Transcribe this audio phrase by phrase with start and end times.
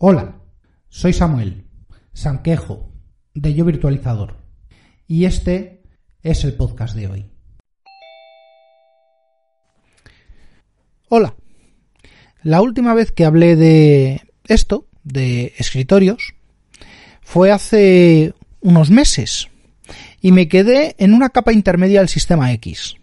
[0.00, 0.36] Hola,
[0.90, 1.64] soy Samuel,
[2.12, 2.92] Sanquejo,
[3.34, 4.36] de Yo Virtualizador,
[5.08, 5.82] y este
[6.22, 7.26] es el podcast de hoy.
[11.08, 11.34] Hola,
[12.44, 16.32] la última vez que hablé de esto, de escritorios,
[17.20, 19.48] fue hace unos meses,
[20.20, 22.94] y me quedé en una capa intermedia del sistema X.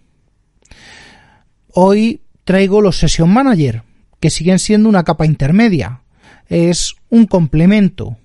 [1.74, 3.84] Hoy traigo los Session Manager,
[4.22, 6.04] que siguen siendo una capa intermedia,
[6.50, 8.18] es un complemento,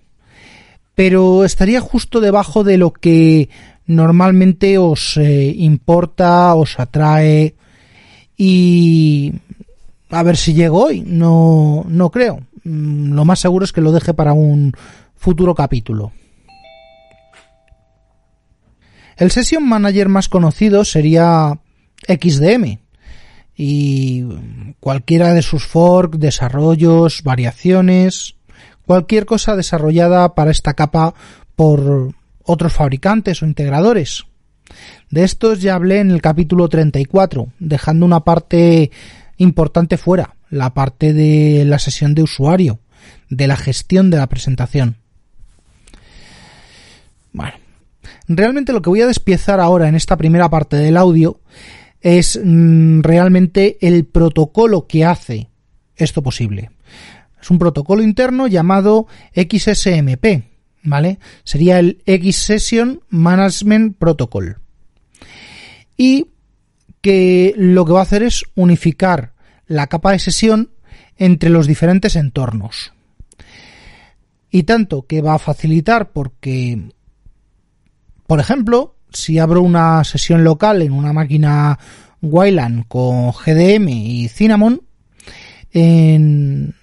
[0.95, 3.49] pero estaría justo debajo de lo que
[3.87, 7.55] normalmente os eh, importa, os atrae
[8.37, 9.33] y
[10.11, 12.41] a ver si llego hoy, no, no creo.
[12.65, 14.73] Mm, lo más seguro es que lo deje para un
[15.17, 16.13] futuro capítulo.
[19.17, 21.59] El Session Manager más conocido sería
[22.07, 22.79] XDM,
[23.63, 24.25] y
[24.81, 28.37] cualquiera de sus forks, desarrollos, variaciones,
[28.87, 31.13] cualquier cosa desarrollada para esta capa
[31.57, 34.25] por otros fabricantes o integradores.
[35.11, 38.91] De estos ya hablé en el capítulo 34, dejando una parte
[39.37, 42.79] importante fuera, la parte de la sesión de usuario,
[43.29, 44.97] de la gestión de la presentación.
[47.35, 47.59] Bueno,
[48.27, 51.41] realmente lo que voy a despiezar ahora en esta primera parte del audio
[52.01, 55.49] es mm, realmente el protocolo que hace
[55.97, 56.71] esto posible.
[57.41, 60.45] Es un protocolo interno llamado XSMP,
[60.83, 61.19] ¿vale?
[61.45, 64.59] Sería el X Session Management Protocol.
[65.97, 66.27] Y
[67.01, 69.35] que lo que va a hacer es unificar
[69.67, 70.71] la capa de sesión
[71.17, 72.93] entre los diferentes entornos.
[74.51, 76.91] Y tanto que va a facilitar porque,
[78.27, 81.79] por ejemplo, si abro una sesión local en una máquina
[82.23, 84.83] Wayland con GDM y Cinnamon,
[85.73, 86.75] en,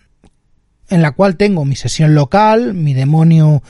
[0.90, 3.62] en la cual tengo mi sesión local, mi demonio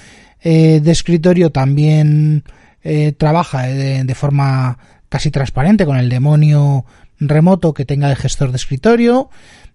[0.41, 2.43] eh, de escritorio también
[2.83, 4.77] eh, trabaja de, forma
[5.09, 6.85] casi transparente con el demonio
[7.19, 9.29] remoto que tenga de gestor de escritorio.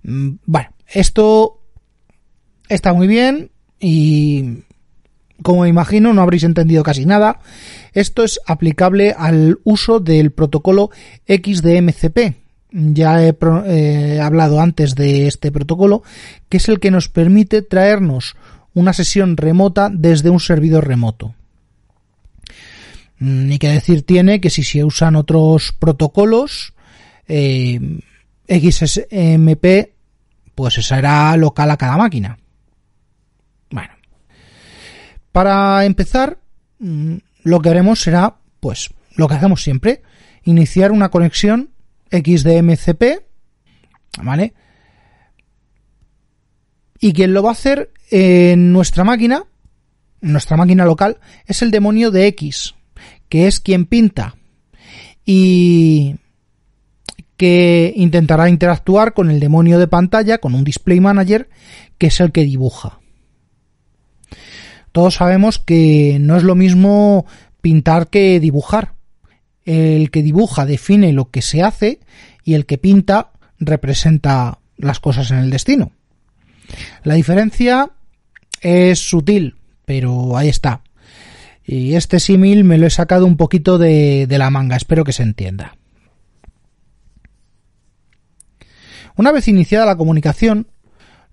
[0.05, 1.61] Mm, bueno, esto
[2.69, 3.51] está muy bien
[3.81, 4.61] y
[5.43, 7.41] como imagino no habréis entendido casi nada.
[7.93, 10.91] Esto es aplicable al uso del protocolo
[11.27, 12.37] XDMCP.
[12.71, 13.37] Ya he
[13.67, 16.03] eh, hablado antes de este protocolo,
[16.49, 18.37] que es el que nos permite traernos
[18.75, 21.35] una sesión remota desde un servidor remoto.
[23.19, 26.73] Ni que decir tiene que si se usan otros protocolos,
[27.29, 27.79] eh,
[28.49, 29.93] XSMP,
[30.55, 32.39] pues será local a cada máquina.
[35.33, 36.39] Para empezar,
[36.79, 40.03] mm, lo que haremos será, pues, lo que hacemos siempre,
[40.45, 41.71] iniciar una conexión
[42.11, 43.25] XDMCP,
[44.23, 44.55] ¿vale?
[47.01, 49.45] Y quien lo va a hacer en nuestra máquina,
[50.21, 52.75] nuestra máquina local, es el demonio de X,
[53.29, 54.37] que es quien pinta
[55.25, 56.17] y
[57.37, 61.49] que intentará interactuar con el demonio de pantalla, con un display manager,
[61.99, 63.02] que es el que dibuja
[64.93, 67.27] todos sabemos que no es lo mismo
[67.61, 68.95] pintar que dibujar.
[69.65, 72.01] El que dibuja define lo que se hace
[72.45, 75.93] y el que pinta representa las cosas en el destino.
[77.05, 77.91] La diferencia
[78.61, 80.83] es sutil, pero ahí está.
[81.65, 85.13] Y este símil me lo he sacado un poquito de, de la manga, espero que
[85.13, 85.77] se entienda.
[89.17, 90.67] Una vez iniciada la comunicación,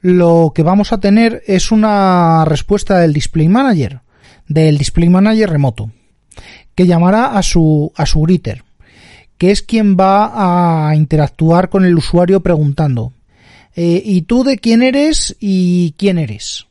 [0.02, 4.02] lo que vamos a tener es una respuesta del Display Manager,
[4.47, 5.91] del Display Manager remoto,
[6.76, 8.64] que llamará a su, a su greeter,
[9.38, 13.14] que es quien va a interactuar con el usuario preguntando,
[13.76, 16.68] eh, ¿y tú de quién eres y quién eres?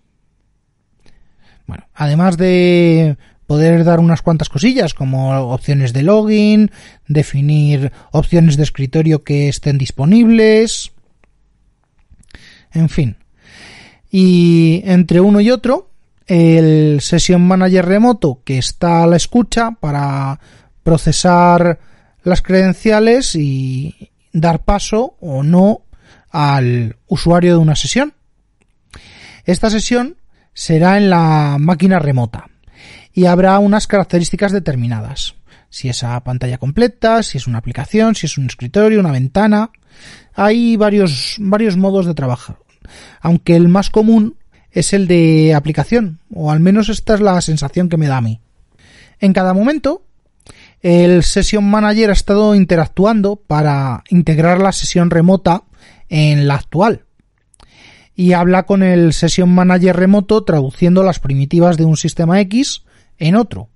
[1.67, 3.17] Bueno, además de
[3.47, 6.71] poder dar unas cuantas cosillas como opciones de login,
[7.07, 10.93] definir opciones de escritorio que estén disponibles,
[12.73, 13.17] en fin.
[14.11, 15.91] Y entre uno y otro,
[16.27, 20.39] el Session Manager remoto que está a la escucha para
[20.83, 21.79] procesar
[22.23, 25.83] las credenciales y dar paso o no
[26.31, 28.15] al usuario de una sesión.
[29.45, 30.17] Esta sesión
[30.53, 32.51] será en la máquina remota
[33.13, 35.35] y habrá unas características determinadas.
[35.71, 39.71] Si es a pantalla completa, si es una aplicación, si es un escritorio, una ventana.
[40.35, 42.59] Hay varios, varios modos de trabajar.
[43.21, 44.37] Aunque el más común
[44.71, 48.23] es el de aplicación, o al menos esta es la sensación que me da a
[48.23, 48.41] mí.
[49.21, 50.05] En cada momento,
[50.81, 55.65] el Session Manager ha estado interactuando para integrar la sesión remota
[56.09, 57.05] en la actual.
[58.15, 62.85] Y habla con el Session Manager remoto traduciendo las primitivas de un sistema X
[63.19, 63.69] en otro.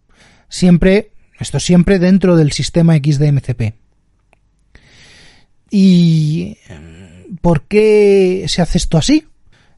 [0.49, 3.75] Siempre, esto siempre dentro del sistema XDMCP.
[5.70, 6.59] ¿Y
[7.43, 9.27] por qué se hace esto así?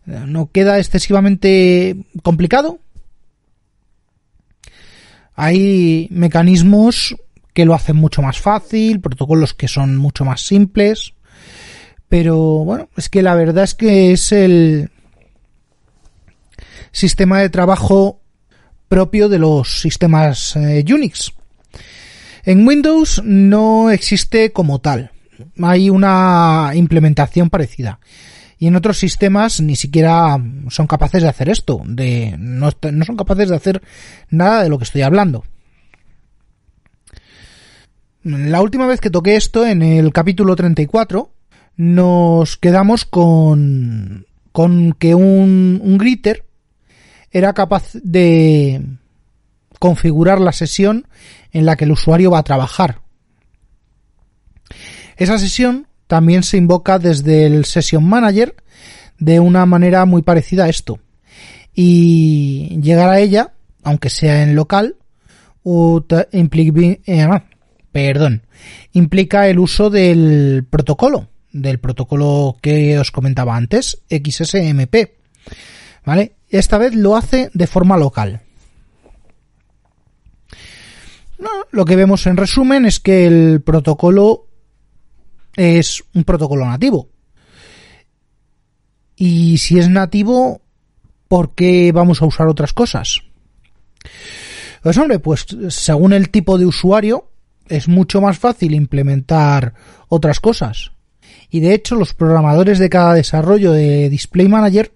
[0.07, 2.79] ¿No queda excesivamente complicado?
[5.35, 7.17] Hay mecanismos
[7.55, 11.15] que lo hacen mucho más fácil, protocolos que son mucho más simples,
[12.09, 14.91] pero bueno, es que la verdad es que es el
[16.93, 18.21] sistema de trabajo
[18.89, 21.33] propio de los sistemas eh, Unix.
[22.45, 25.11] En Windows no existe como tal,
[25.63, 27.99] hay una implementación parecida
[28.59, 32.71] y en otros sistemas ni siquiera son capaces de hacer esto, de no,
[33.05, 33.83] son capaces de hacer
[34.31, 35.45] nada de lo que estoy hablando.
[38.23, 41.31] La última vez que toqué esto, en el capítulo 34,
[41.77, 46.47] nos quedamos con, con que un, un gritter
[47.31, 48.81] era capaz de
[49.79, 51.07] configurar la sesión
[51.53, 53.04] en la que el usuario va a trabajar.
[55.17, 58.55] Esa sesión también se invoca desde el Session Manager
[59.19, 60.99] de una manera muy parecida a esto.
[61.75, 63.53] Y llegar a ella,
[63.83, 64.97] aunque sea en local,
[65.65, 67.29] eh,
[67.91, 68.43] perdón,
[68.93, 74.95] implica el uso del protocolo, del protocolo que os comentaba antes, XSMP.
[76.05, 76.35] ¿Vale?
[76.49, 78.41] Esta vez lo hace de forma local.
[81.71, 84.47] lo que vemos en resumen es que el protocolo
[85.57, 87.09] es un protocolo nativo.
[89.17, 90.61] Y si es nativo,
[91.29, 93.23] ¿por qué vamos a usar otras cosas?
[94.83, 97.31] Pues hombre, pues según el tipo de usuario,
[97.69, 99.75] es mucho más fácil implementar
[100.09, 100.93] otras cosas.
[101.51, 104.93] Y de hecho, los programadores de cada desarrollo de Display Manager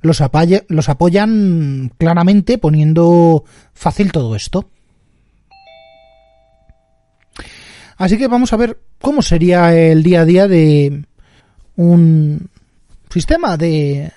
[0.00, 0.22] los,
[0.68, 3.44] los apoyan claramente poniendo
[3.74, 4.70] fácil todo esto.
[7.98, 11.04] Así que vamos a ver cómo sería el día a día de
[11.76, 12.48] un
[13.10, 14.12] sistema de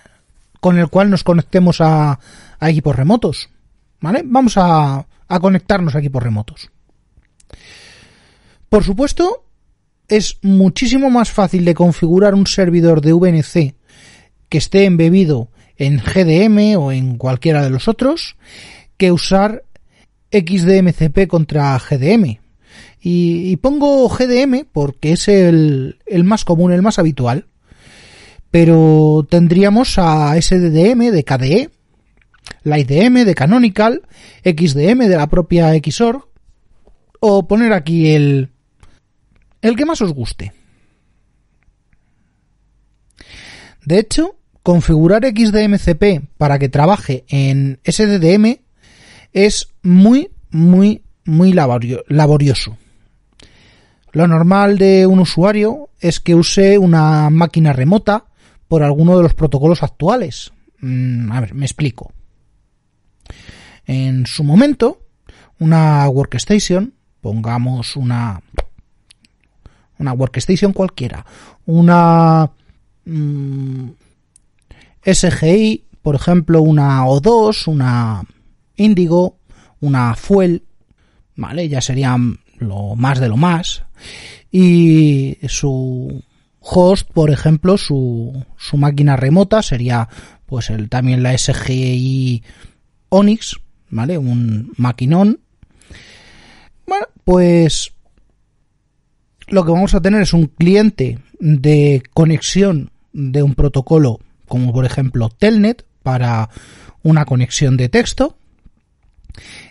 [0.59, 2.19] con el cual nos conectemos a,
[2.61, 3.49] equipos remotos.
[3.99, 4.21] ¿Vale?
[4.23, 6.69] Vamos a, a conectarnos a equipos remotos.
[8.69, 9.43] Por supuesto,
[10.07, 13.75] es muchísimo más fácil de configurar un servidor de VNC
[14.49, 18.37] que esté embebido en GDM o en cualquiera de los otros
[18.97, 19.63] que usar
[20.31, 22.39] XDMCP contra GDM.
[23.03, 27.47] Y, pongo GDM porque es el, más común, el más habitual.
[28.51, 31.69] Pero tendríamos a SDDM de KDE,
[32.63, 34.01] la IDM de Canonical,
[34.43, 36.29] XDM de la propia XOR,
[37.19, 38.49] o poner aquí el,
[39.61, 40.53] el que más os guste.
[43.85, 48.59] De hecho, configurar XDMCP para que trabaje en SDDM
[49.33, 52.77] es muy, muy, muy laborioso.
[54.11, 58.25] Lo normal de un usuario es que use una máquina remota
[58.67, 60.51] por alguno de los protocolos actuales.
[60.79, 62.11] Mm, a ver, me explico.
[63.85, 65.01] En su momento,
[65.59, 68.41] una workstation, pongamos una
[69.97, 71.25] una workstation cualquiera,
[71.65, 72.51] una
[73.05, 73.89] mm,
[75.03, 78.23] SGI, por ejemplo, una O2, una
[78.75, 79.37] Indigo,
[79.79, 80.63] una Fuel,
[81.35, 81.69] ¿vale?
[81.69, 83.83] Ya serían lo más de lo más.
[84.51, 86.23] Y su
[86.59, 90.07] host, por ejemplo, su, su máquina remota sería
[90.45, 92.43] pues el, también la SGI
[93.09, 94.17] Onyx, ¿vale?
[94.17, 95.39] Un maquinón.
[96.85, 97.93] Bueno, pues
[99.47, 104.85] lo que vamos a tener es un cliente de conexión de un protocolo como por
[104.85, 106.49] ejemplo Telnet para
[107.03, 108.37] una conexión de texto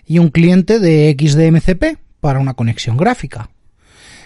[0.06, 3.50] y un cliente de XDMCP para una conexión gráfica.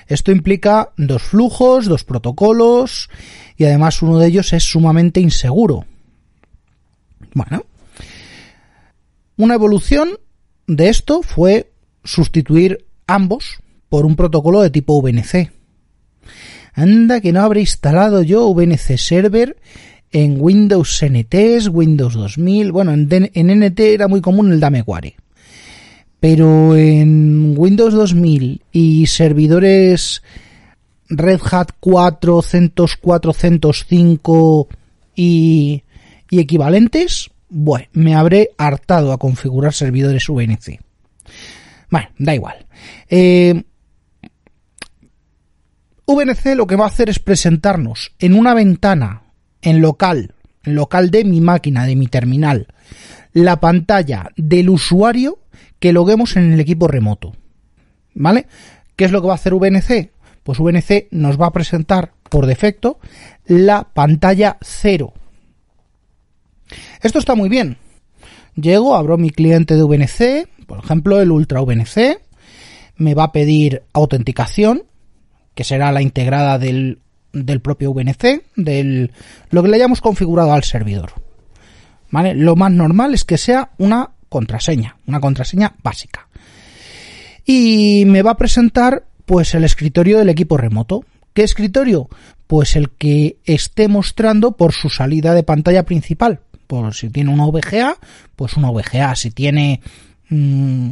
[0.06, 3.08] Esto implica dos flujos, dos protocolos
[3.56, 5.86] y además uno de ellos es sumamente inseguro.
[7.32, 7.64] Bueno,
[9.36, 10.10] una evolución
[10.66, 11.72] de esto fue
[12.04, 13.58] sustituir ambos
[13.88, 15.50] por un protocolo de tipo VNC.
[16.74, 19.56] Anda que no habré instalado yo VNC Server
[20.10, 25.16] en Windows NT, Windows 2000, bueno, en, NT era muy común el Dameware.
[26.24, 30.22] Pero en Windows 2000 y servidores
[31.10, 34.68] Red Hat 4, CentOS 4, CentOS 5
[35.14, 35.82] y,
[36.30, 40.80] y equivalentes, bueno, me habré hartado a configurar servidores VNC.
[41.90, 42.64] Bueno, da igual.
[43.10, 43.62] Eh,
[46.06, 49.24] VNC lo que va a hacer es presentarnos en una ventana,
[49.60, 52.68] en local, en local de mi máquina, de mi terminal,
[53.34, 55.43] la pantalla del usuario
[55.84, 57.34] que loguemos en el equipo remoto.
[58.14, 58.46] ¿Vale?
[58.96, 60.12] ¿Qué es lo que va a hacer VNC?
[60.42, 62.98] Pues VNC nos va a presentar por defecto
[63.44, 65.12] la pantalla cero.
[67.02, 67.76] Esto está muy bien.
[68.54, 72.18] Llego, abro mi cliente de VNC, por ejemplo el Ultra VNC,
[72.96, 74.84] me va a pedir autenticación,
[75.54, 77.00] que será la integrada del,
[77.34, 79.12] del propio VNC, del,
[79.50, 81.12] lo que le hayamos configurado al servidor.
[82.10, 82.34] ¿Vale?
[82.34, 86.26] Lo más normal es que sea una contraseña, una contraseña básica.
[87.46, 91.04] Y me va a presentar pues el escritorio del equipo remoto.
[91.34, 92.08] ¿Qué escritorio?
[92.48, 96.40] Pues el que esté mostrando por su salida de pantalla principal.
[96.66, 97.96] Por si tiene una VGA,
[98.34, 99.14] pues una VGA.
[99.14, 99.80] Si tiene
[100.30, 100.90] mm,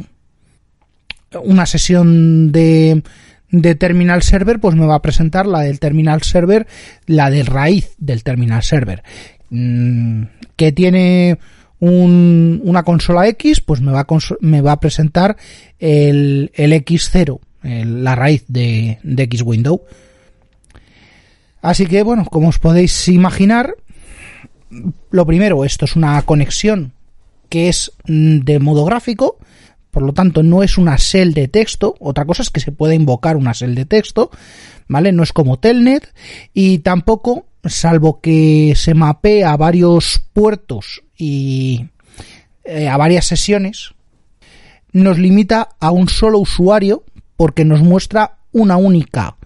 [1.43, 3.03] una sesión de,
[3.51, 6.65] de terminal server, pues me va a presentar la del terminal server,
[7.07, 9.03] la de raíz del terminal server.
[9.49, 10.23] Mm,
[10.55, 11.39] que tiene
[11.79, 14.07] una consola X, pues me va a,
[14.39, 15.35] me va a presentar
[15.79, 19.83] el, el X0, la raíz de, de X Window.
[21.61, 23.75] Así que, bueno, como os podéis imaginar,
[25.11, 26.93] lo primero, esto es una conexión
[27.49, 29.37] que es mm, de modo gráfico,
[29.91, 32.95] por lo tanto no es una shell de texto, otra cosa es que se puede
[32.95, 34.31] invocar una shell de texto,
[34.87, 35.11] ¿vale?
[35.11, 36.13] No es como Telnet
[36.53, 41.87] y tampoco, salvo que se mapee a varios puertos y
[42.65, 43.93] eh, a varias sesiones,
[44.91, 47.05] nos limita a un solo usuario
[47.37, 49.37] porque nos muestra una única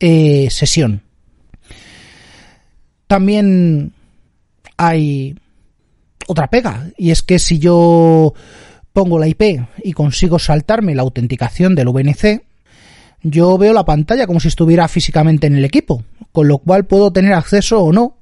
[0.00, 1.02] eh, sesión.
[3.06, 3.92] También
[4.76, 5.36] hay
[6.26, 8.34] otra pega y es que si yo
[8.92, 12.42] pongo la IP y consigo saltarme la autenticación del VNC,
[13.22, 17.12] yo veo la pantalla como si estuviera físicamente en el equipo, con lo cual puedo
[17.12, 18.19] tener acceso o no.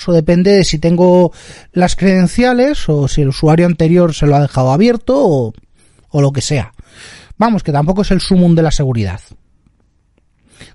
[0.00, 1.30] Eso depende de si tengo
[1.72, 5.52] las credenciales o si el usuario anterior se lo ha dejado abierto o,
[6.08, 6.72] o lo que sea.
[7.36, 9.20] Vamos, que tampoco es el sumum de la seguridad.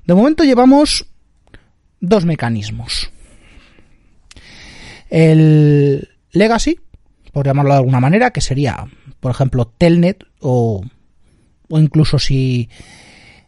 [0.05, 1.08] De momento llevamos
[2.00, 3.10] dos mecanismos.
[5.10, 6.79] El legacy,
[7.32, 8.86] por llamarlo de alguna manera, que sería
[9.25, 10.86] por ejemplo, Telnet o,
[11.67, 12.70] o incluso si,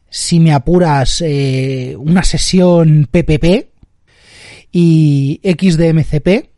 [0.09, 3.76] si me apuras eh, una sesión PPP
[4.79, 6.51] y XDMCP,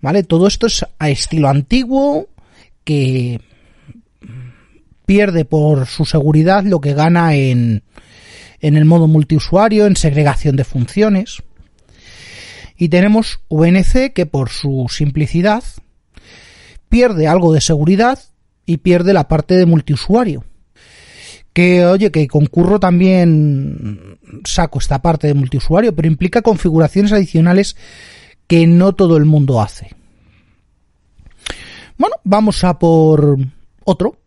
[0.00, 0.22] ¿vale?
[0.22, 2.28] Todo esto es a estilo antiguo
[2.84, 3.38] que
[5.04, 7.82] pierde por su seguridad lo que gana en,
[8.60, 11.42] en el modo multiusuario, en segregación de funciones.
[12.78, 15.64] Y tenemos VNC que por su simplicidad
[16.88, 18.20] pierde algo de seguridad
[18.64, 20.46] y pierde la parte de multiusuario.
[21.52, 27.76] Que, oye, que concurro también saco esta parte de multiusuario, pero implica configuraciones adicionales
[28.46, 29.90] que no todo el mundo hace.
[31.98, 33.38] Bueno, vamos a por
[33.84, 34.18] otro.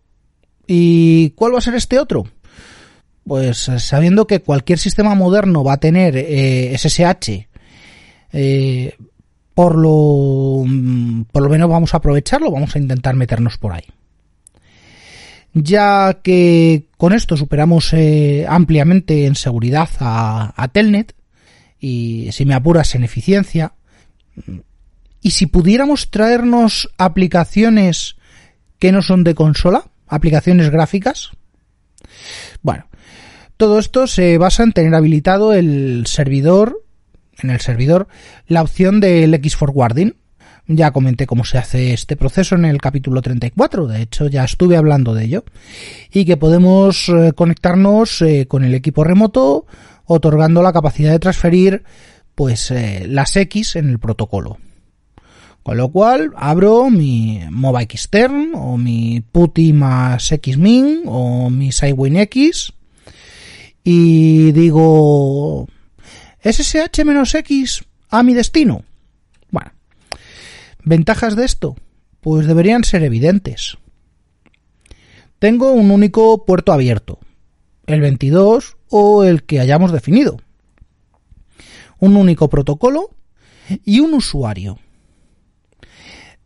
[0.68, 2.26] ¿Y cuál va a ser este otro?
[3.26, 7.48] Pues eh, sabiendo que cualquier sistema moderno va a tener SSH, eh,
[8.34, 8.96] eh,
[9.54, 13.86] por lo, mm, por lo menos vamos a aprovecharlo, vamos a intentar meternos por ahí.
[15.58, 21.16] Ya que con esto superamos eh, ampliamente en seguridad a, Telnet
[21.80, 23.74] y si me apuras en eficiencia,
[25.22, 28.18] y si pudiéramos traernos aplicaciones
[28.80, 31.32] que no son de consola, aplicaciones gráficas,
[32.62, 32.88] bueno,
[33.56, 36.84] todo esto se basa en tener habilitado el servidor
[37.40, 38.08] en el servidor
[38.48, 40.16] la opción del X forwarding.
[40.68, 44.78] Ya comenté cómo se hace este proceso en el capítulo 34, de hecho ya estuve
[44.78, 45.46] hablando de ello.
[46.12, 49.68] Y que podemos eh, conectarnos eh, con el equipo remoto
[50.06, 51.84] otorgando la capacidad de transferir
[52.34, 54.58] pues eh, las X en el protocolo.
[55.62, 62.18] Con lo cual abro mi MOBA Xtern o mi PuTTY más Xmin o mi SideWin
[62.18, 62.74] X
[63.84, 65.68] y digo
[66.44, 68.84] SSH-X a mi destino.
[70.86, 71.76] Ventajas de esto,
[72.22, 73.78] pues deberían ser evidentes.
[75.40, 77.20] Tengo un único puerto abierto,
[77.88, 80.38] el 22 o el que hayamos definido.
[82.00, 83.10] Un único protocolo
[83.84, 84.78] y un usuario.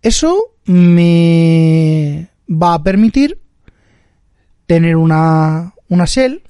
[0.01, 3.41] Eso me va a permitir
[4.67, 6.43] tener una, una shell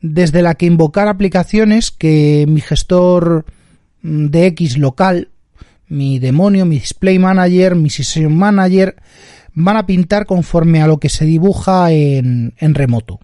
[0.00, 3.44] desde la que invocar aplicaciones que mi gestor
[4.02, 5.28] de X local,
[5.88, 8.96] mi demonio, mi display manager, mi session manager,
[9.54, 13.20] van a pintar conforme a lo que se dibuja en, en remoto.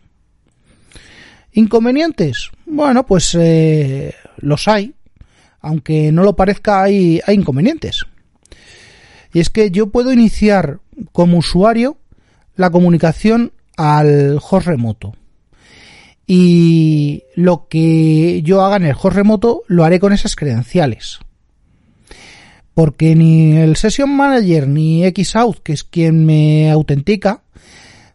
[1.52, 2.50] ¿Inconvenientes?
[2.66, 4.94] Bueno, pues eh, los hay.
[5.60, 8.04] Aunque no lo parezca, hay, hay inconvenientes.
[9.32, 10.80] Y es que yo puedo iniciar
[11.12, 11.98] como usuario
[12.56, 15.14] la comunicación al host remoto.
[16.26, 21.18] Y lo que yo haga en el host remoto lo haré con esas credenciales.
[22.80, 27.42] Porque ni el Session Manager ni Xout, que es quien me autentica,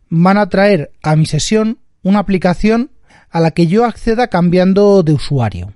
[0.09, 2.89] van a traer a mi sesión una aplicación
[3.29, 5.71] a la que yo acceda cambiando de usuario.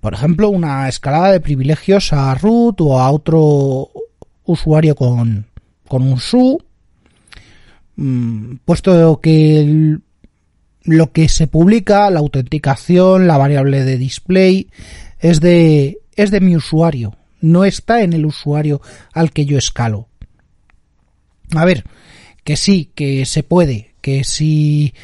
[0.00, 3.90] Por ejemplo, una escalada de privilegios a root o a otro
[4.44, 5.44] usuario con,
[5.86, 6.64] con un su,
[7.96, 9.98] mm, puesto que
[10.84, 14.70] lo que se publica, la autenticación, la variable de display,
[15.18, 18.80] es de, es de mi usuario, no está en el usuario
[19.12, 20.08] al que yo escalo.
[21.54, 21.84] A ver,
[22.44, 24.94] que sí, que se puede, que si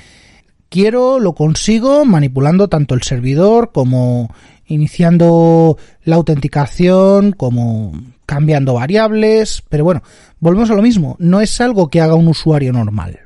[0.70, 4.34] quiero, lo consigo manipulando tanto el servidor como
[4.66, 7.92] iniciando la autenticación, como
[8.26, 10.02] cambiando variables, pero bueno,
[10.40, 13.20] volvemos a lo mismo, no es algo que haga un usuario normal.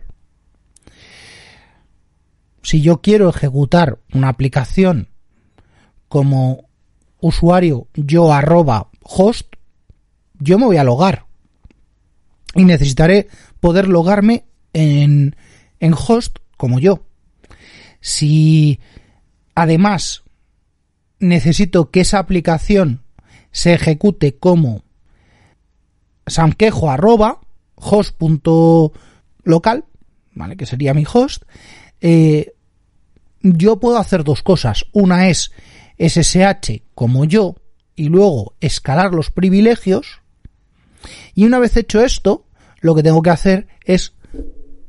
[2.63, 5.09] Si yo quiero ejecutar una aplicación
[6.09, 6.69] como
[7.19, 9.55] usuario yo arroba host,
[10.39, 11.27] yo me voy a logar.
[12.55, 13.29] Y necesitaré
[13.61, 15.37] poder logarme en,
[15.81, 17.07] en host como yo.
[18.01, 18.81] Si
[19.55, 20.23] además
[21.19, 23.03] necesito que esa aplicación
[23.53, 24.83] se ejecute como
[26.27, 27.41] samquejo arroba
[27.77, 28.95] host.local,
[30.33, 30.57] ¿vale?
[30.57, 31.45] Que sería mi host.
[32.01, 32.55] Eh,
[33.41, 34.85] yo puedo hacer dos cosas.
[34.93, 35.53] Una es
[35.99, 37.57] SSH como yo
[37.97, 40.21] y luego escalar los privilegios.
[41.35, 42.47] Y una vez hecho esto,
[42.81, 44.15] lo que tengo que hacer es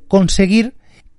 [0.07, 0.75] conseguir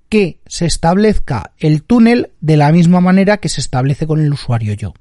[0.09, 4.75] que se establezca el túnel de la misma manera que se establece con el usuario
[4.75, 4.95] yo.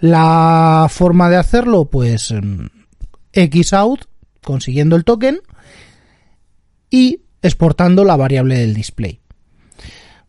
[0.00, 2.66] La forma de hacerlo, pues mm,
[3.62, 4.06] xout,
[4.42, 5.40] consiguiendo el token
[6.90, 9.20] y exportando la variable del display.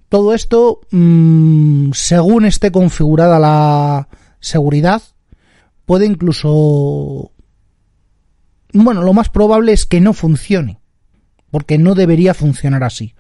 [0.10, 4.08] Todo esto, mm, según esté configurada la
[4.40, 5.02] seguridad,
[5.86, 7.32] puede incluso...
[8.74, 10.80] Bueno, lo más probable es que no funcione,
[11.52, 13.14] porque no debería funcionar así.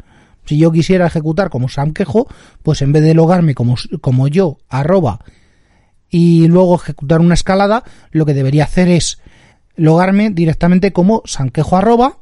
[0.45, 2.27] Si yo quisiera ejecutar como Sam Quejo,
[2.63, 5.19] pues en vez de logarme como, como yo, arroba,
[6.09, 9.19] y luego ejecutar una escalada, lo que debería hacer es
[9.75, 12.19] logarme directamente como sanquejo arroba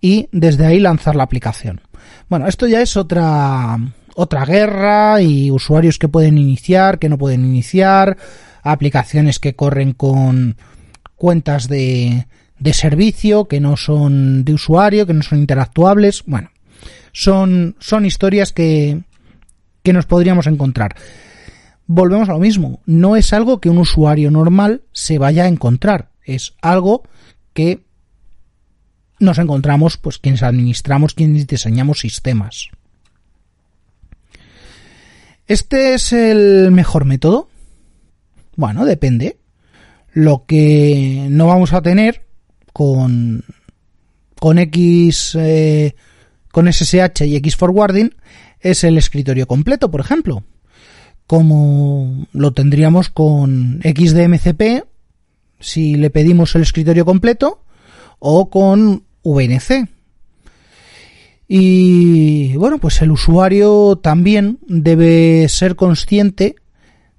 [0.00, 1.80] y desde ahí lanzar la aplicación.
[2.28, 3.78] Bueno, esto ya es otra,
[4.14, 8.18] otra guerra y usuarios que pueden iniciar, que no pueden iniciar,
[8.64, 10.56] aplicaciones que corren con
[11.14, 12.26] cuentas de,
[12.58, 16.24] de servicio, que no son de usuario, que no son interactuables.
[16.26, 16.50] Bueno,
[17.12, 19.02] son, son historias que,
[19.82, 20.96] que nos podríamos encontrar.
[21.86, 26.08] Volvemos a lo mismo, no es algo que un usuario normal se vaya a encontrar,
[26.24, 27.02] es algo
[27.52, 27.84] que
[29.18, 32.68] nos encontramos pues quienes administramos, quienes diseñamos sistemas.
[35.46, 37.48] ¿Este es el mejor método?
[38.56, 39.38] Bueno, depende.
[40.12, 42.24] Lo que no vamos a tener
[42.72, 43.44] con,
[44.38, 45.94] con X eh,
[46.52, 48.14] con SSH y X forwarding
[48.60, 50.44] es el escritorio completo, por ejemplo,
[51.26, 54.84] como lo tendríamos con XDMCP
[55.58, 57.64] si le pedimos el escritorio completo
[58.18, 59.88] o con VNC.
[61.48, 66.56] Y bueno, pues el usuario también debe ser consciente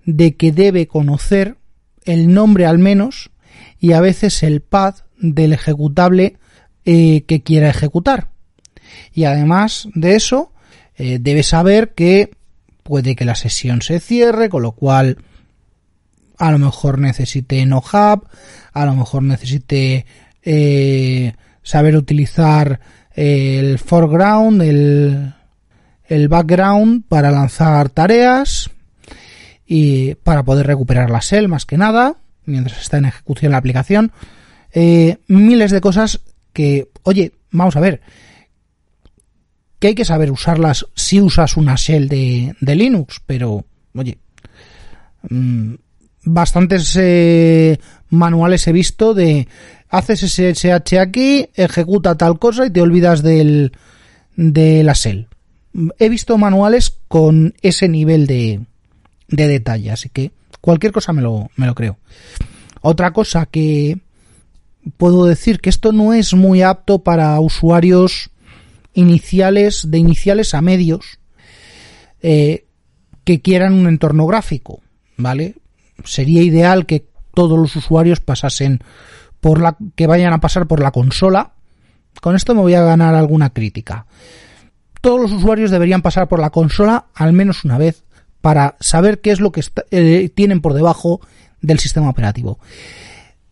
[0.06, 1.58] de que debe conocer
[2.04, 3.32] el nombre al menos
[3.80, 6.38] y a veces el path del ejecutable
[6.86, 8.30] eh, que quiera ejecutar.
[9.14, 10.52] Y además de eso,
[10.96, 12.32] eh, debe saber que
[12.84, 15.18] puede que la sesión se cierre, con lo cual
[16.38, 18.28] a lo mejor necesite no hub,
[18.74, 20.06] a lo mejor necesite
[20.44, 22.80] eh, saber utilizar
[23.14, 25.34] el foreground, el,
[26.06, 28.70] el background para lanzar tareas
[29.66, 34.12] y para poder recuperar la shell más que nada mientras está en ejecución la aplicación.
[34.74, 36.22] Eh, miles de cosas
[36.54, 38.02] que, oye, vamos a ver,
[39.80, 44.18] que hay que saber usarlas si usas una shell de, Linux, pero oye,
[45.30, 45.76] mm,
[46.24, 49.48] bastantes eh, manuales he visto de
[49.90, 53.72] haces SSH aquí, ejecuta tal cosa y te olvidas del,
[54.36, 55.28] de la SEL.
[56.00, 58.62] He visto manuales con ese nivel de,
[59.28, 61.98] de detalle, así que cualquier cosa me lo, me lo creo.
[62.82, 64.00] Otra cosa que
[64.98, 68.30] puedo decir que esto no es muy apto para usuarios
[68.94, 71.20] iniciales, de iniciales a medios,
[72.22, 72.66] eh,
[73.24, 74.82] que quieran un entorno gráfico,
[75.18, 75.56] ¿vale?
[76.04, 78.80] Sería ideal que todos los usuarios pasasen
[79.42, 81.54] por la, que vayan a pasar por la consola.
[82.22, 84.06] Con esto me voy a ganar alguna crítica.
[85.02, 88.05] Todos los usuarios deberían pasar por la consola al menos una vez
[88.46, 91.20] para saber qué es lo que eh, tienen por debajo
[91.62, 92.60] del sistema operativo.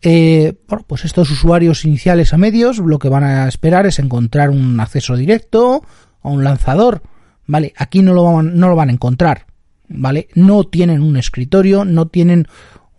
[0.04, 4.52] Eh, bueno, pues estos usuarios iniciales a medios lo que van a esperar es encontrar
[4.52, 5.84] un acceso directo
[6.22, 7.02] a un lanzador.
[7.48, 9.48] Vale, aquí no lo van, no lo van a encontrar.
[9.88, 12.48] Vale, no tienen un escritorio, no tienen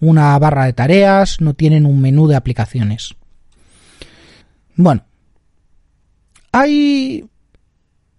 [0.01, 3.15] una barra de tareas, no tienen un menú de aplicaciones.
[4.75, 5.05] Bueno,
[6.51, 7.25] hay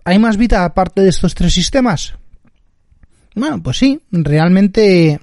[0.05, 2.13] hay más vida aparte de estos tres sistemas.
[3.35, 5.19] Bueno, pues sí, realmente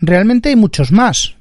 [0.00, 1.36] realmente hay muchos más.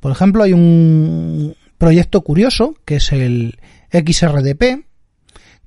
[0.00, 3.58] Por ejemplo, hay un proyecto curioso que es el
[3.90, 4.84] XRDP,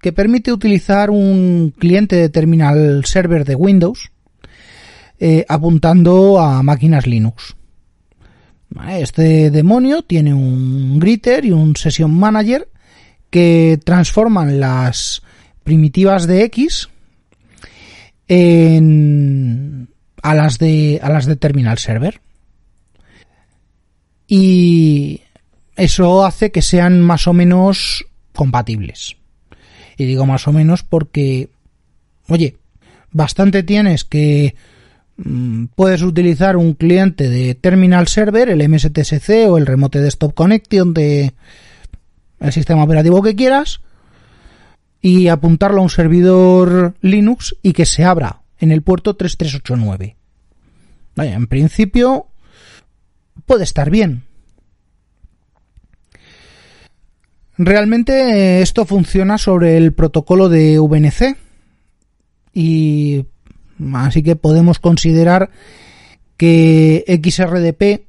[0.02, 4.12] que permite utilizar un cliente de terminal server de Windows
[5.20, 7.56] eh, apuntando a máquinas Linux.
[8.90, 12.70] Este demonio tiene un greeter y un session manager
[13.30, 15.24] que transforman las
[15.64, 16.90] primitivas de X
[18.30, 19.90] en,
[20.22, 22.22] a las de a las de terminal server
[24.30, 25.22] y
[25.76, 29.18] eso hace que sean más o menos compatibles.
[29.98, 31.50] Y digo más o menos porque,
[32.28, 32.56] oye,
[33.12, 34.56] bastante tienes que
[35.18, 40.94] mm, puedes utilizar un cliente de terminal server, el MSTSC o el Remote Desktop Connection
[40.94, 41.34] de
[42.40, 43.82] el sistema operativo que quieras
[45.02, 50.16] y apuntarlo a un servidor Linux y que se abra en el puerto 3389.
[51.16, 52.28] Vaya, en principio
[53.46, 54.24] puede estar bien.
[57.58, 61.36] Realmente eh, esto funciona sobre el protocolo de VNC
[62.54, 63.26] y
[63.94, 65.50] así que podemos considerar
[66.38, 68.06] que XRDP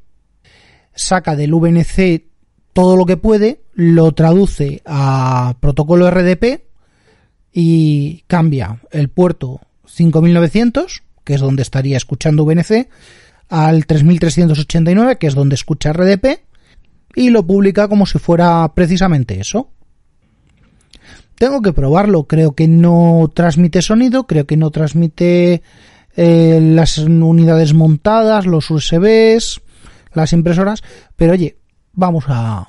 [0.95, 2.27] saca del VNC
[2.73, 6.70] todo lo que puede, lo traduce a protocolo RDP
[7.53, 12.89] y cambia el puerto 5900, que es donde estaría escuchando VNC,
[13.49, 16.41] al 3389, que es donde escucha RDP,
[17.15, 19.71] y lo publica como si fuera precisamente eso.
[21.35, 25.63] Tengo que probarlo, creo que no transmite sonido, creo que no transmite
[26.17, 29.61] eh, las unidades montadas, los USBs,
[30.13, 30.83] las impresoras,
[31.17, 31.57] pero oye,
[31.93, 32.69] vamos a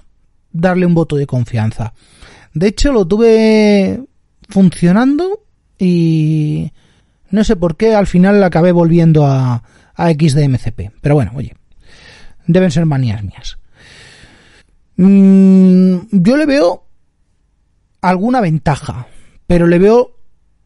[0.51, 1.93] darle un voto de confianza.
[2.53, 4.03] De hecho, lo tuve
[4.51, 5.43] funcionando
[5.77, 6.71] y
[7.29, 9.63] no sé por qué al final acabé volviendo a,
[9.95, 10.91] a XDMCP.
[11.01, 11.55] Pero bueno, oye,
[12.47, 13.57] deben ser manías mías.
[14.97, 16.85] Mm, yo le veo
[18.01, 19.07] alguna ventaja,
[19.47, 20.17] pero le veo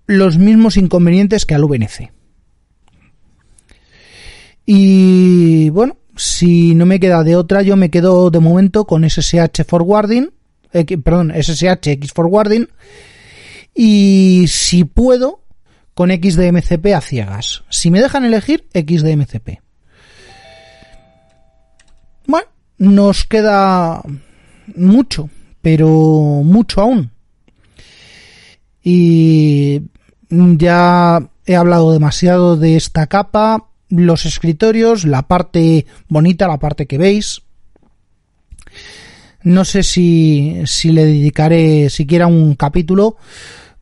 [0.08, 2.12] los mismos inconvenientes que al VNC.
[4.66, 9.64] Y bueno, si no me queda de otra, yo me quedo de momento con SSH
[9.68, 10.32] forwarding,
[11.04, 12.68] perdón, SSH X forwarding
[13.76, 15.44] y si puedo
[15.94, 17.64] con XDMCP a ciegas.
[17.70, 19.60] Si me dejan elegir XDMCP.
[22.26, 24.02] Bueno, nos queda
[24.76, 25.30] mucho,
[25.62, 25.90] pero
[26.44, 27.12] mucho aún.
[28.84, 29.82] Y
[30.30, 36.98] ya he hablado demasiado de esta capa, los escritorios, la parte bonita, la parte que
[36.98, 37.42] veis.
[39.44, 43.18] No sé si, si le dedicaré siquiera un capítulo,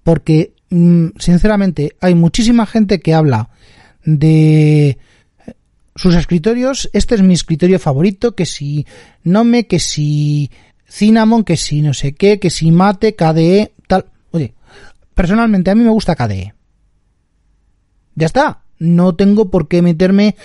[0.04, 3.50] porque mm, sinceramente hay muchísima gente que habla
[4.06, 4.98] de
[5.96, 6.90] sus escritorios.
[6.94, 8.86] Este es mi escritorio favorito, que si
[9.24, 10.52] Nome, que si
[10.88, 14.06] Cinnamon, que si no sé qué, que si Mate, KDE, tal.
[14.32, 14.54] Oye,
[15.14, 16.54] personalmente a mí me gusta KDE.
[18.16, 18.62] Ya está.
[18.80, 20.36] No tengo por qué meterme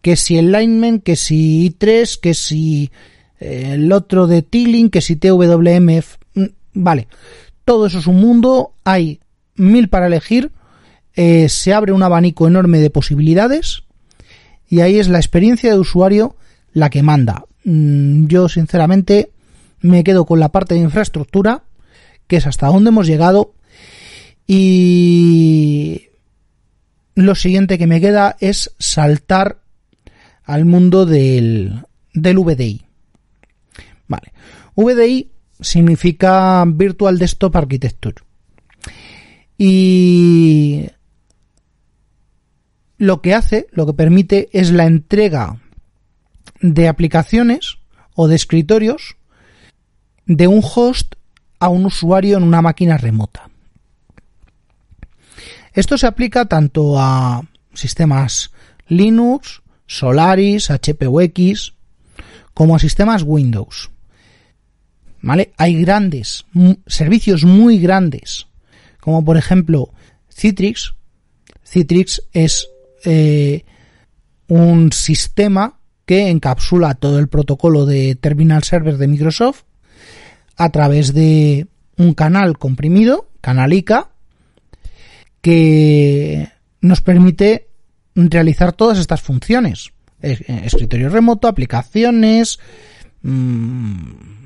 [0.00, 2.90] que si Lineman, que si i3, que si
[3.38, 6.16] el otro de Tiling, que si TWMF.
[6.34, 6.44] Mm,
[6.74, 7.08] vale.
[7.70, 8.72] Todo eso es un mundo.
[8.82, 9.20] Hay
[9.54, 10.50] mil para elegir.
[11.14, 13.84] Eh, se abre un abanico enorme de posibilidades.
[14.68, 16.34] Y ahí es la experiencia de usuario
[16.72, 17.44] la que manda.
[17.62, 19.30] Mm, yo, sinceramente,
[19.82, 21.62] me quedo con la parte de infraestructura,
[22.26, 23.54] que es hasta donde hemos llegado,
[24.48, 26.08] y
[27.14, 29.60] lo siguiente que me queda es saltar
[30.42, 32.82] al mundo del, del VDI.
[34.08, 34.32] Vale.
[34.74, 38.16] VDI significa Virtual Desktop Architecture.
[39.58, 40.86] Y
[42.98, 45.60] lo que hace, lo que permite es la entrega
[46.60, 47.78] de aplicaciones
[48.14, 49.16] o de escritorios
[50.26, 51.14] de un host
[51.58, 53.50] a un usuario en una máquina remota.
[55.72, 57.42] Esto se aplica tanto a
[57.74, 58.50] sistemas
[58.88, 61.74] Linux, Solaris, HPUX,
[62.54, 63.90] como a sistemas Windows.
[65.22, 65.52] ¿Vale?
[65.58, 66.46] Hay grandes,
[66.86, 68.46] servicios muy grandes,
[69.00, 69.90] como por ejemplo
[70.32, 70.94] Citrix.
[71.64, 72.68] Citrix es
[73.04, 73.64] eh,
[74.48, 79.62] un sistema que encapsula todo el protocolo de Terminal Server de Microsoft
[80.56, 84.10] a través de un canal comprimido, canal ICA,
[85.40, 86.48] que
[86.80, 87.68] nos permite
[88.14, 89.92] realizar todas estas funciones.
[90.22, 92.58] Eh, escritorio remoto, aplicaciones,
[93.22, 94.39] mmm,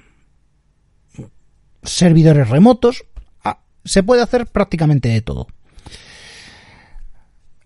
[1.85, 3.05] servidores remotos.
[3.85, 5.47] Se puede hacer prácticamente de todo.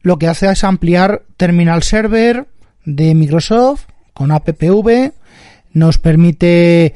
[0.02, 2.48] Lo que hace es ampliar Terminal Server
[2.84, 5.12] de Microsoft con AppV.
[5.72, 6.94] Nos permite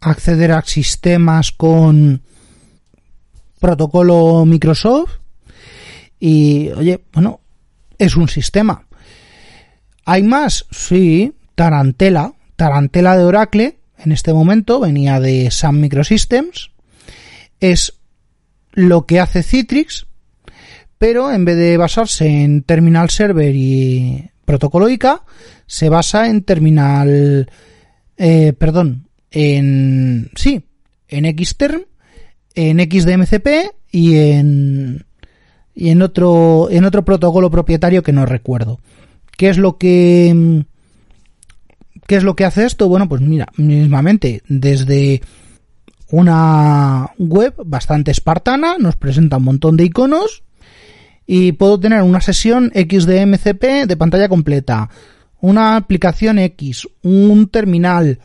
[0.00, 2.22] acceder a sistemas con
[3.58, 5.12] protocolo Microsoft.
[6.20, 7.40] Y, oye, bueno,
[7.96, 8.86] es un sistema.
[10.04, 10.66] ¿Hay más?
[10.70, 12.34] Sí, Tarantela.
[12.56, 16.70] Tarantela de Oracle en este momento, venía de Sun Microsystems,
[17.60, 17.94] es
[18.72, 20.06] lo que hace Citrix,
[20.98, 25.22] pero en vez de basarse en Terminal Server y protocolo ICA,
[25.66, 27.50] se basa en Terminal,
[28.16, 30.64] eh, perdón, en, sí,
[31.08, 31.82] en Xterm,
[32.54, 33.48] en XDMCP
[33.90, 35.04] y en,
[35.74, 38.80] y en otro, en otro protocolo propietario que no recuerdo.
[39.36, 40.64] ¿Qué es lo que,
[42.08, 42.88] ¿Qué es lo que hace esto?
[42.88, 45.20] Bueno, pues mira, mismamente desde
[46.10, 50.42] una web bastante espartana, nos presenta un montón de iconos
[51.26, 54.88] y puedo tener una sesión XDMCP de pantalla completa,
[55.42, 58.20] una aplicación X, un terminal,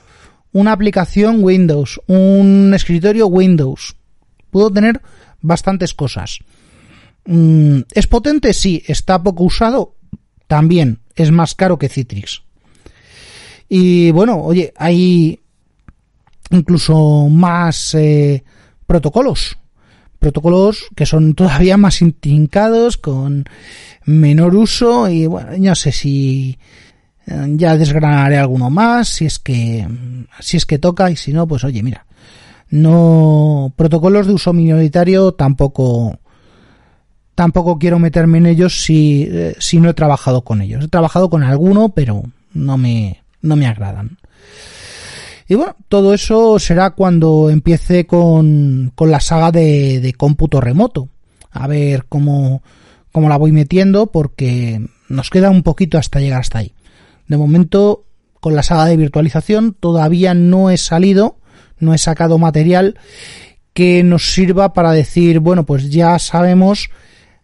[0.54, 3.98] una aplicación Windows, un escritorio Windows.
[4.50, 5.02] Puedo tener
[5.41, 6.39] bastantes cosas.
[7.26, 8.54] Mm, ¿Es potente?
[8.54, 8.82] Sí.
[8.88, 9.98] ¿Está poco usado?
[10.48, 11.00] También.
[11.15, 12.43] Es más caro que Citrix.
[13.76, 15.40] Y bueno, oye, hay
[16.52, 18.44] incluso más eh,
[18.86, 19.58] protocolos.
[20.20, 23.46] Protocolos que son todavía más intrincados, con
[24.06, 26.60] menor uso y bueno, no sé si
[27.26, 29.88] eh, ya desgranaré alguno más, si es que
[30.40, 32.06] si es que toca y si no, pues oye, mira,
[32.70, 36.20] no protocolos de uso minoritario tampoco
[37.34, 40.86] tampoco quiero meterme en ellos si, eh, si no he trabajado con ellos.
[40.86, 42.22] He trabajado con alguno, pero
[42.54, 44.18] no me no me agradan.
[45.48, 51.10] Y bueno, todo eso será cuando empiece con, con la saga de, de, cómputo remoto.
[51.52, 52.64] A ver cómo,
[53.12, 56.74] cómo la voy metiendo porque nos queda un poquito hasta llegar hasta ahí.
[57.28, 58.06] De momento,
[58.40, 61.38] con la saga de virtualización todavía no he salido,
[61.78, 62.98] no he sacado material
[63.74, 66.90] que nos sirva para decir, bueno, pues ya sabemos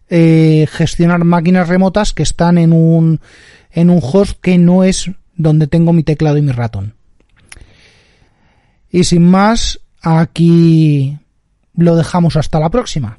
[0.08, 3.20] eh, gestionar máquinas remotas que están en un,
[3.70, 5.10] en un host que no es
[5.42, 6.94] donde tengo mi teclado y mi ratón.
[8.90, 11.18] Y sin más, aquí
[11.74, 13.18] lo dejamos hasta la próxima.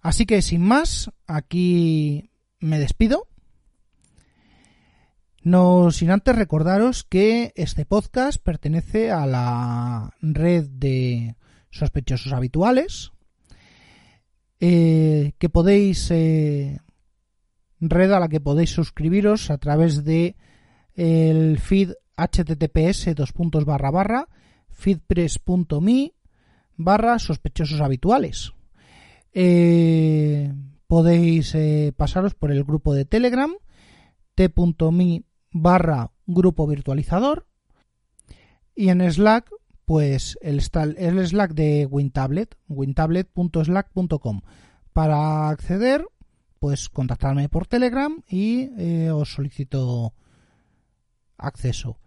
[0.00, 3.26] Así que sin más, aquí me despido.
[5.42, 11.34] No sin antes recordaros que este podcast pertenece a la red de
[11.70, 13.12] sospechosos habituales,
[14.60, 16.78] eh, que podéis eh,
[17.80, 20.36] red a la que podéis suscribiros a través de
[20.94, 24.28] el feed https dos puntos barra barra
[24.68, 26.12] feedpress.me
[26.76, 28.52] barra sospechosos habituales.
[29.32, 30.52] Eh,
[30.86, 33.52] podéis eh, pasaros por el grupo de Telegram
[34.34, 37.46] t.me barra grupo virtualizador
[38.74, 39.50] y en Slack
[39.84, 40.62] pues el,
[40.96, 44.40] el Slack de WinTablet wintablet.slack.com
[44.92, 46.06] para acceder
[46.60, 50.14] pues contactarme por Telegram y eh, os solicito
[51.38, 51.98] acceso.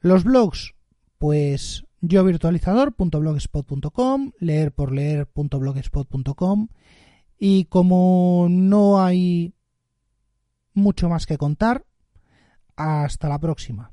[0.00, 0.74] Los blogs,
[1.16, 6.68] pues yo virtualizador.blogspot.com, leer por leer.blogspot.com
[7.38, 9.54] y como no hay
[10.74, 11.86] mucho más que contar,
[12.74, 13.92] hasta la próxima.